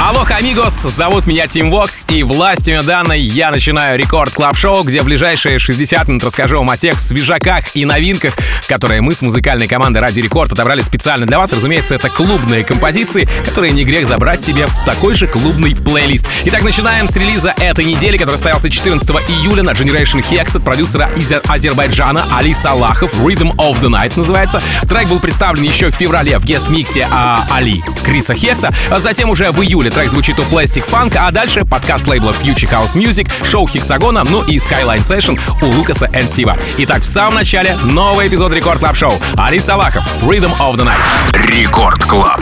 [0.00, 0.74] Алоха, амигос!
[0.74, 5.58] Зовут меня Тим Вокс, и властью данной я начинаю Record Club Show где в ближайшие
[5.58, 8.34] 60 минут расскажу вам о тех свежаках и новинках,
[8.68, 11.52] которые мы с музыкальной командой Радио Рекорд отобрали специально для вас.
[11.52, 16.26] Разумеется, это клубные композиции, которые не грех забрать себе в такой же клубный плейлист.
[16.44, 21.10] Итак, начинаем с релиза этой недели, который состоялся 14 июля на Generation Hex от продюсера
[21.16, 23.14] из Азербайджана Али Салахов.
[23.14, 24.62] Rhythm of the Night называется.
[24.88, 29.50] Трек был представлен еще в феврале в guest-миксе а, Али Криса Хекса, а затем уже
[29.50, 33.66] в июле трек звучит у Plastic Funk, а дальше подкаст лейбла Future House Music, шоу
[33.66, 36.56] Hexagon а, ну и Skyline Session у Лукаса и Стива.
[36.78, 39.12] Итак, в самом начале новый эпизод Record Club Show.
[39.36, 41.00] Али Салахов, Rhythm of the Night.
[41.32, 42.40] Record Club.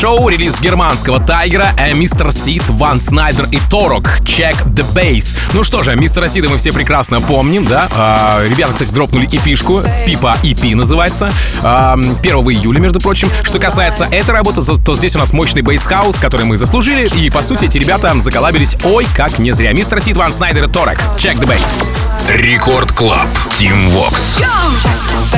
[0.00, 2.32] шоу релиз германского Тайгера, э, Mr.
[2.32, 5.36] Sid, Van Snyder и Torok, Check the Bass.
[5.52, 6.26] Ну что же, Mr.
[6.26, 7.86] Sid а мы все прекрасно помним, да?
[7.92, 9.84] А, ребята, кстати, дропнули EP -шку.
[10.06, 11.30] Pipa EP называется,
[11.62, 13.30] а, 1 июля, между прочим.
[13.42, 17.28] Что касается этой работы, то здесь у нас мощный bass house, который мы заслужили, и,
[17.28, 19.72] по сути, эти ребята заколабились, ой, как не зря.
[19.72, 20.00] Mr.
[20.00, 21.84] Sid, Van Snyder и Torok, Check the Bass.
[22.26, 24.38] Record Club, Team Vox.
[24.38, 25.29] Go!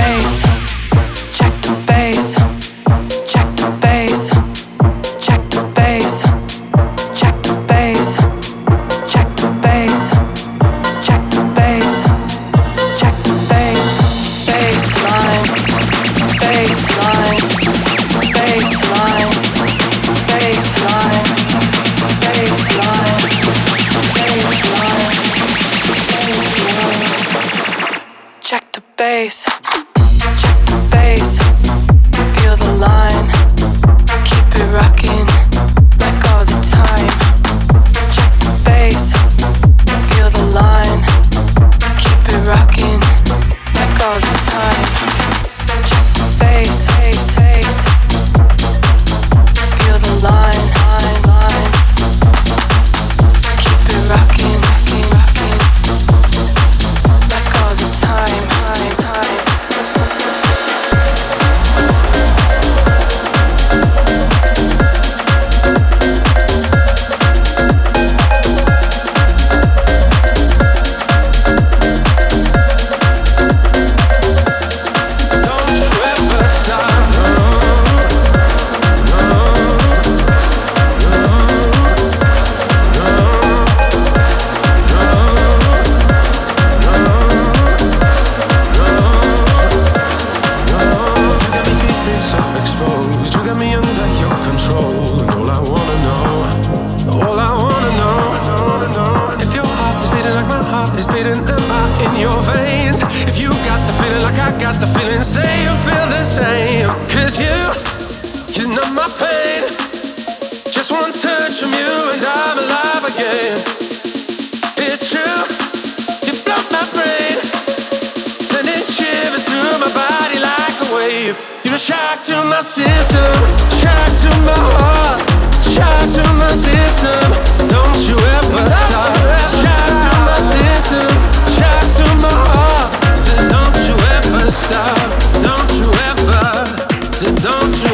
[29.02, 31.36] bass, check the bass,
[32.38, 33.26] feel the line,
[34.24, 35.31] keep it rocking.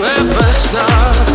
[0.04, 1.27] ever stop?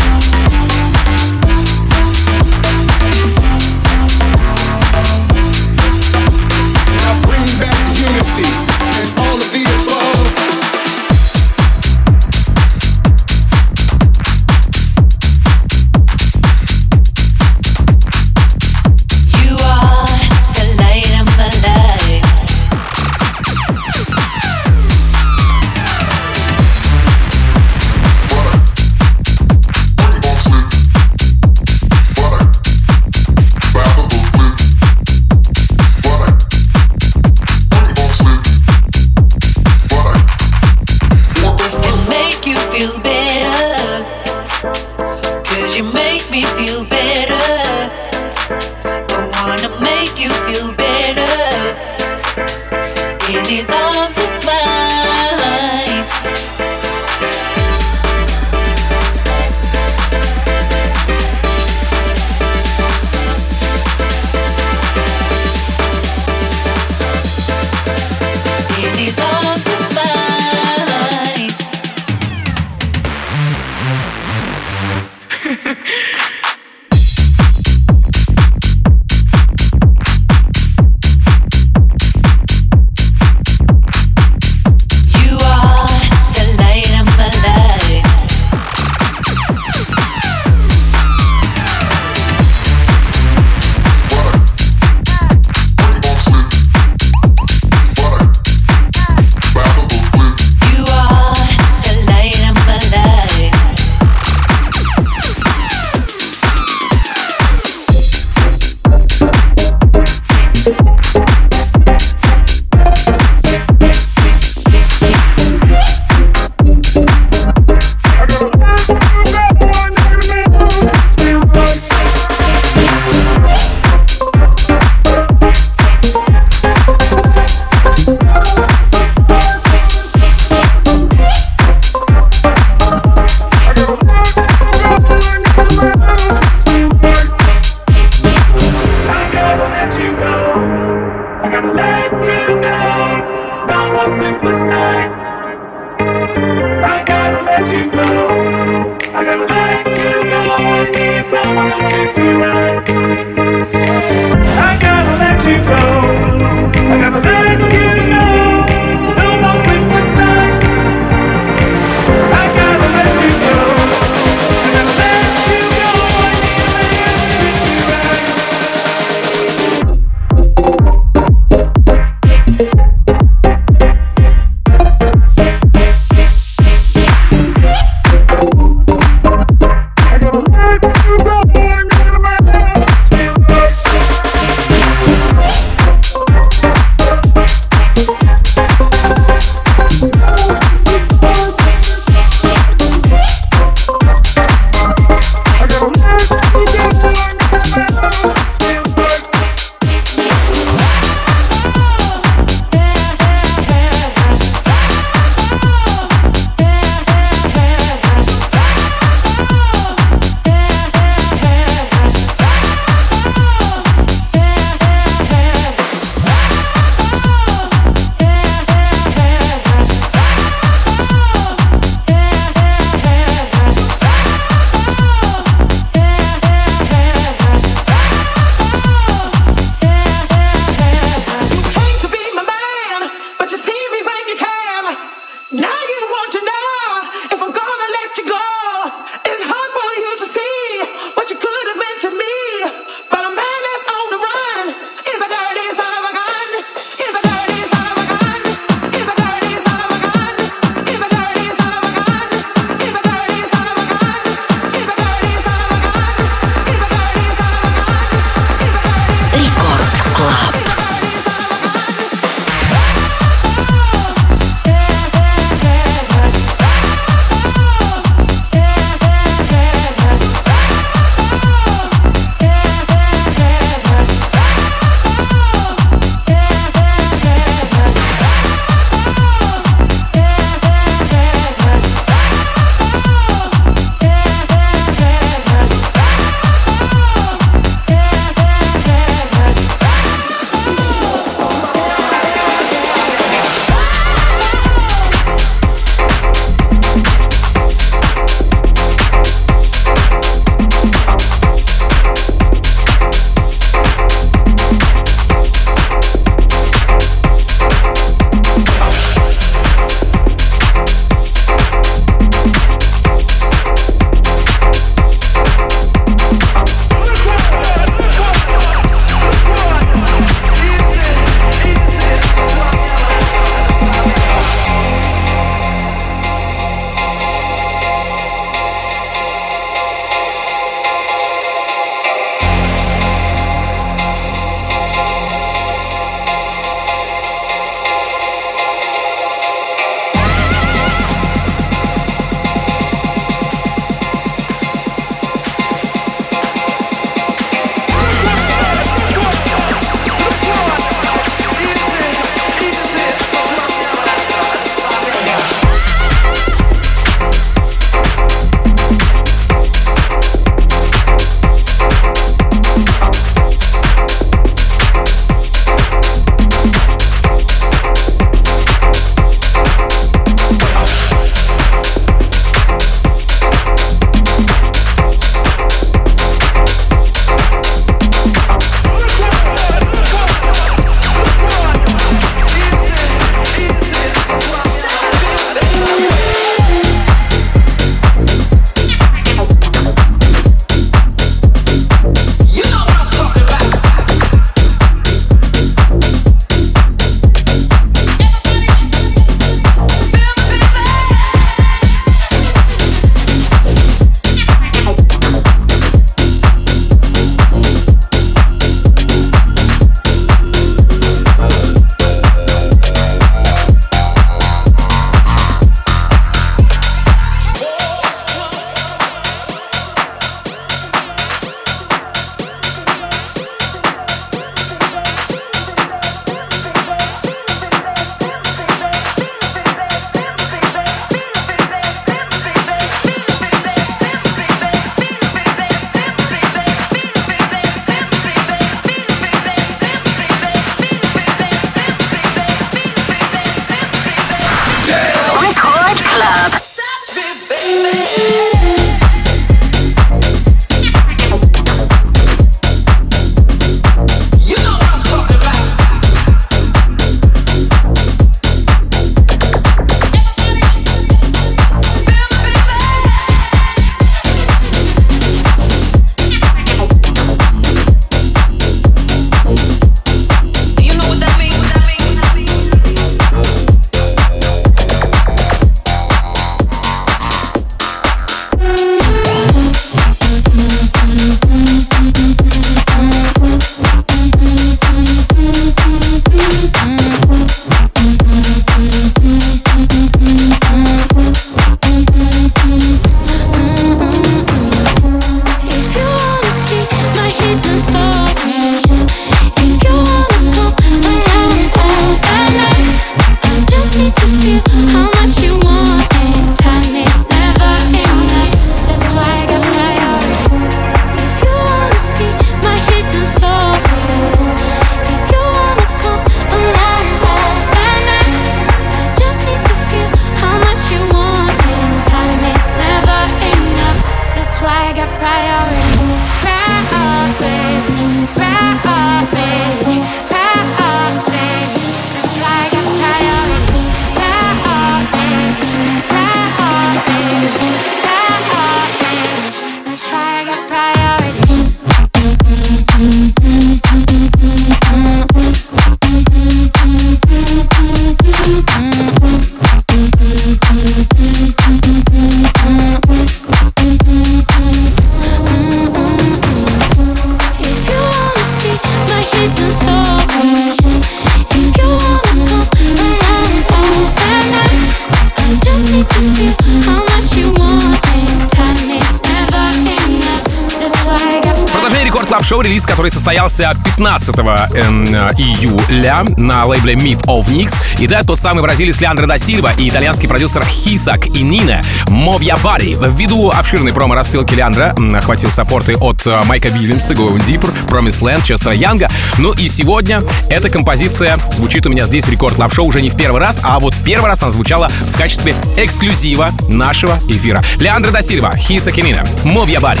[573.38, 577.72] Релиз, который состоялся 15 эм, июля на лейбле Myth of NYX.
[577.98, 582.38] И да, тот самый бразилец Леандро да Сильва и итальянский продюсер Хисак и Нина Move
[582.38, 582.96] Your Body.
[583.10, 588.46] Ввиду обширной промо-рассылки Леандро охватил support ы от э, Майка Вильямса, Going Deeper, Promise Land,
[588.46, 589.10] Честера Янга.
[589.38, 593.10] Ну и сегодня эта композиция звучит у меня здесь в Record Club Show уже не
[593.10, 597.64] в первый раз, а вот в первый раз она звучала в качестве эксклюзива нашего эфира.
[597.80, 600.00] Леандро да Сильва, Хисак и Нина Move Your Body.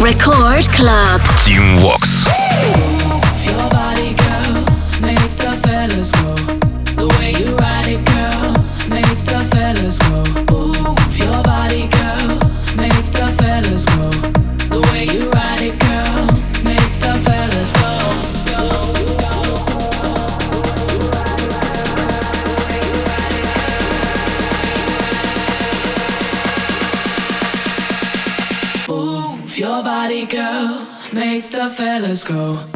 [0.00, 1.20] Record Club.
[1.44, 2.95] Team Vox.
[32.08, 32.75] let's go.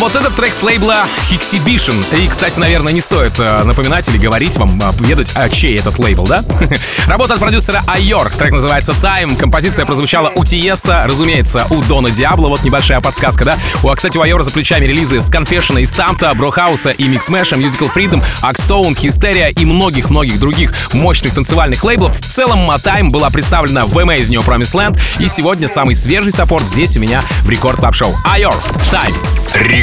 [0.00, 1.94] вот этот трек с лейбла Exhibition.
[2.18, 6.26] И, кстати, наверное, не стоит э, напоминать или говорить вам, ведать, а чей этот лейбл,
[6.26, 6.42] да?
[7.06, 8.30] Работа от продюсера EYOR.
[8.30, 9.36] Трек называется Time.
[9.36, 12.48] Композиция прозвучала у Тиеста, разумеется, у Дона Диабло.
[12.48, 13.58] Вот небольшая подсказка, да?
[13.82, 16.90] У, кстати, у EYOR а за плечами релизы с Confession и STMPD а, Brohouse а
[16.90, 22.16] и Mixmash а, Musical Freedom, Axtone, Hysteria и многих-многих других мощных танцевальных лейблов.
[22.18, 24.98] В целом, Time была представлена в Amazing New Promised Land.
[25.18, 28.16] И сегодня самый свежий support здесь у меня в Record Club Show.
[28.24, 28.54] EYOR,
[28.90, 29.14] Time.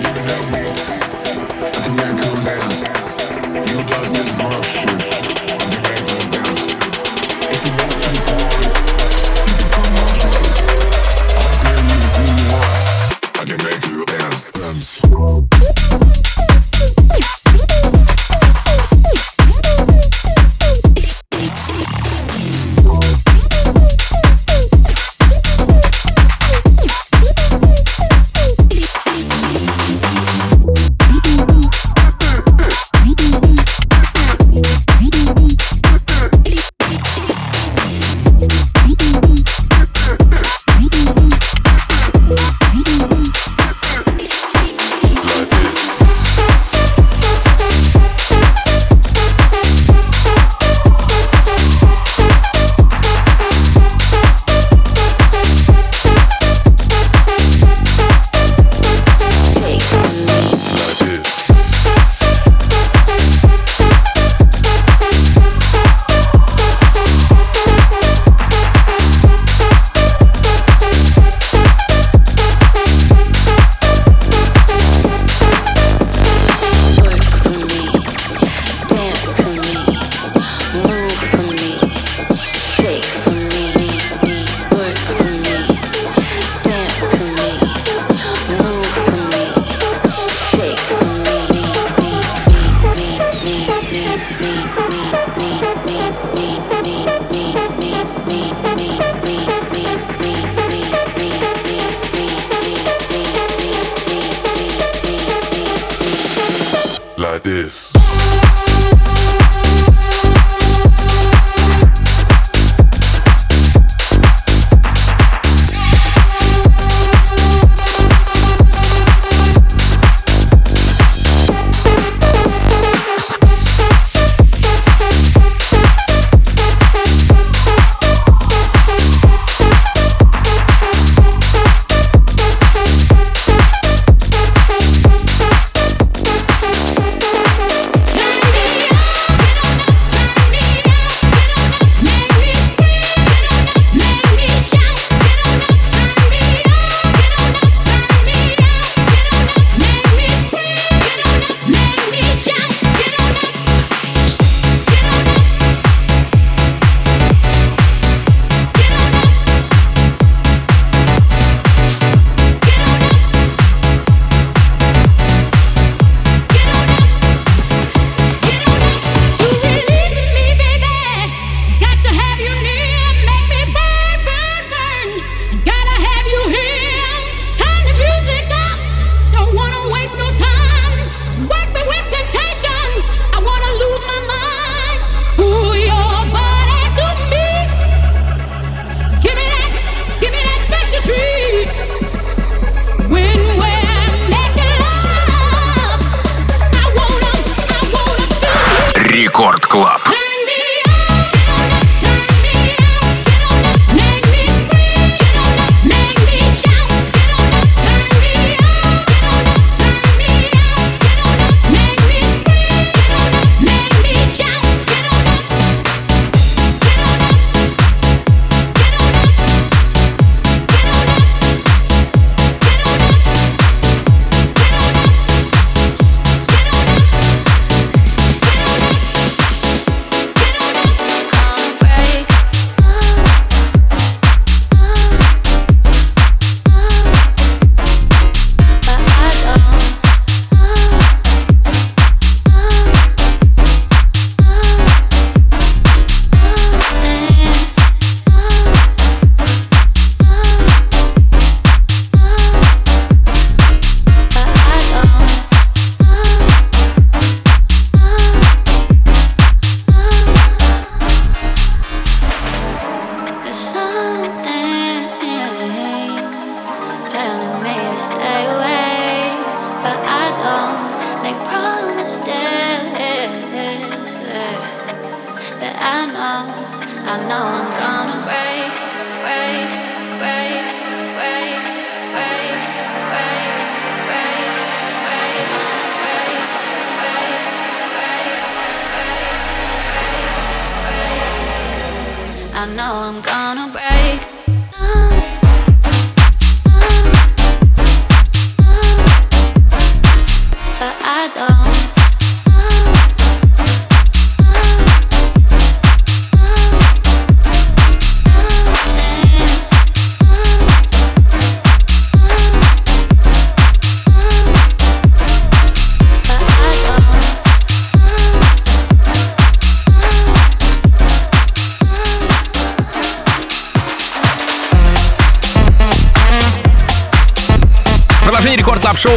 [0.00, 0.64] You without me,
[1.60, 2.64] I can't go there.
[3.68, 5.19] You got this bullshit.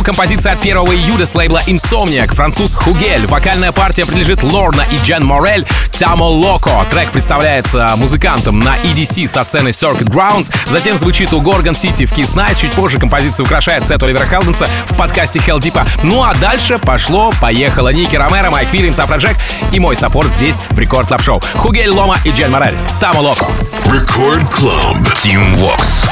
[0.03, 3.25] Record Club композиция от 1 июля с лейбла Insomniac, француз Hugel.
[3.27, 5.65] Вокальная партия принадлежит Лорна и Джен Морель.
[5.97, 6.85] Tamo Loco.
[6.91, 10.53] Трек представляется музыкантом на EDC со сцены Circuit Grounds.
[10.67, 12.59] Затем звучит у Gorgon City в Kiss Night.
[12.59, 15.79] Чуть позже композиция украшает сет Оливера Хелденса в подкасте Heldeep.
[16.03, 17.93] Ну а дальше пошло, поехало.
[17.93, 19.37] Ники Ромеро, Майк Вильямс, Афроджек
[19.71, 21.41] и мой support здесь в Record Club Show.
[21.55, 22.75] Hugel, Лорна и Джен Морель.
[22.99, 23.45] Tamo Loco.
[23.85, 25.13] Record Club.
[25.23, 26.07] Team Vox.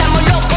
[0.00, 0.49] Estamos locos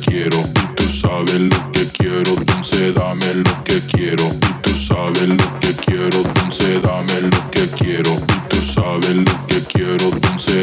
[0.00, 0.44] quiero.
[0.76, 4.30] Tú sabes lo que quiero, entonces dame lo que quiero.
[4.62, 8.16] Tú sabes lo que quiero, entonces dame lo que quiero.
[8.48, 10.10] Tú sabes lo que quiero,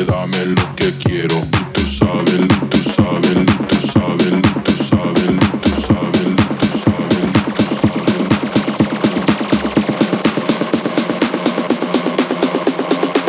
[0.08, 1.42] dame lo que quiero.
[1.74, 7.26] Tú sabes, tú sabes, tú sabes, tú sabes, tú sabes, tú sabes.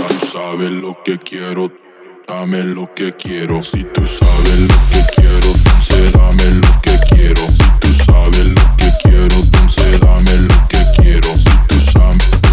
[0.09, 1.71] Tú sabes lo que quiero,
[2.27, 3.63] dame lo que quiero.
[3.63, 7.43] Si tú sabes lo que quiero, entonces dame lo que quiero.
[7.49, 11.29] Si tú sabes lo que quiero, entonces dame lo que quiero.
[11.39, 12.46] Si tú sabes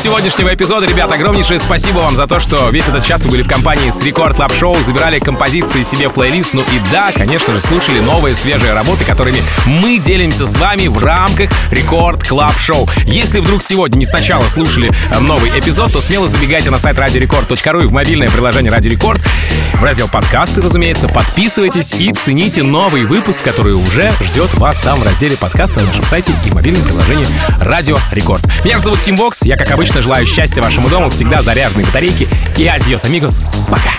[0.00, 3.48] сегодняшнего эпизода, ребят, огромнейшее спасибо вам за то, что весь этот час вы были в
[3.48, 7.60] компании с Record Club Show, забирали композиции себе в плейлист, ну и да, конечно же,
[7.60, 12.88] слушали новые свежие работы, которыми мы делимся с вами в рамках Record Club Show.
[13.04, 17.80] Если вдруг сегодня не сначала слушали э, новый эпизод, то смело забегайте на сайт radiorecord.ru
[17.82, 19.20] и в мобильное приложение Радио Рекорд,
[19.74, 25.04] в раздел подкасты, разумеется, подписывайтесь и цените новый выпуск, который уже ждет вас там в
[25.04, 27.26] разделе подкаста на нашем сайте и в мобильном приложении
[27.60, 28.42] Радио Рекорд.
[28.64, 32.66] Меня зовут Team Vox, я, как обычно, желаю счастья вашему дому, всегда заряженной батарейки и
[32.66, 33.90] adiós, amigos, пока!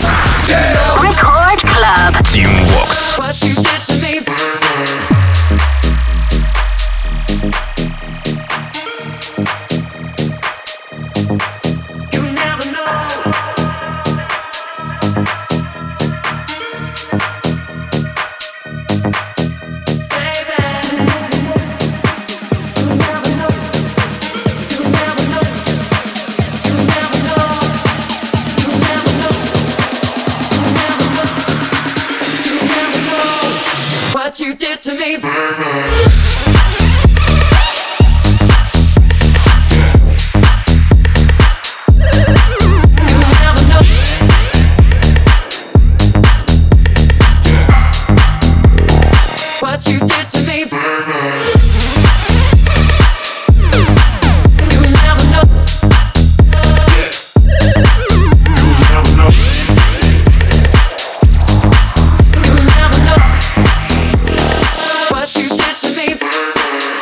[1.02, 2.14] Record Club.
[2.24, 3.81] Team Vox.
[34.82, 36.11] To me.